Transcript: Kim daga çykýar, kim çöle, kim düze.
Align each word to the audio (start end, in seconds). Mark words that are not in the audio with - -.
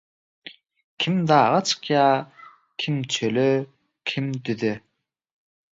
Kim 1.03 1.15
daga 1.31 1.59
çykýar, 1.67 2.15
kim 2.79 2.95
çöle, 3.13 3.49
kim 4.09 4.25
düze. 4.43 4.75